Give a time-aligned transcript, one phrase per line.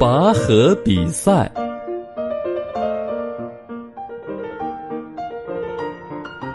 [0.00, 1.52] 拔河比赛。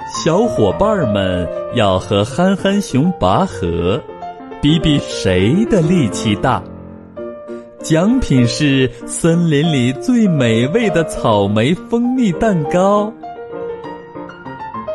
[0.10, 4.02] 小伙伴们要和憨憨熊拔河，
[4.64, 6.60] 比比谁的力气大。
[7.84, 13.14] 奖品是森林里最美味的草莓蜂蜜蛋糕。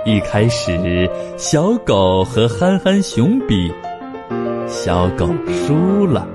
[0.04, 3.72] 一开始，小狗和憨憨熊比，
[4.66, 6.26] 小狗输了。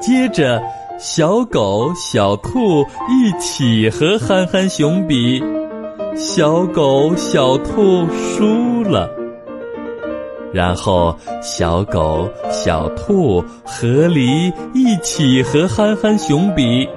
[0.00, 0.60] 接着，
[0.98, 5.42] 小狗、小兔一起和憨憨熊比。
[6.14, 9.10] 小狗、小兔输了，
[10.54, 16.88] 然后小狗、小兔和狸一起和憨憨熊比，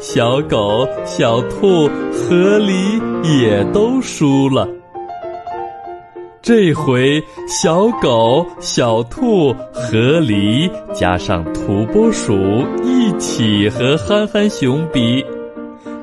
[0.00, 4.68] 小狗、小兔和狸也都输了。
[6.42, 12.34] 这回小狗、小兔和狸加上土拨鼠
[12.82, 15.24] 一起和憨憨熊比。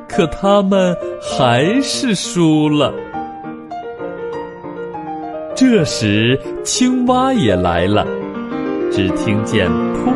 [0.07, 2.93] 可他们还是输了。
[5.55, 8.05] 这时，青蛙也来了。
[8.91, 10.11] 只听见“噗”，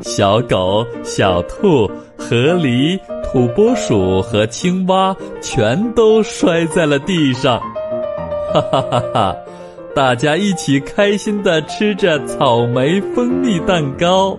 [0.00, 7.58] 小狗、小兔、河狸、土拨鼠和青蛙全都摔在了地上。
[8.54, 9.36] 哈哈哈哈！
[9.92, 14.38] 大家一起开心的吃着草莓蜂蜜蛋糕。